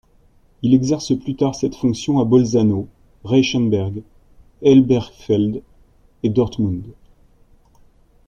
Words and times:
Il 0.63 0.73
exerce 0.73 1.13
plus 1.15 1.35
tard 1.35 1.53
cette 1.53 1.75
fonction 1.75 2.19
à 2.19 2.25
Bolzano, 2.25 2.87
Reichenberg, 3.23 4.01
Elberfeld 4.63 5.61
et 6.23 6.29
Dortmund. 6.31 6.85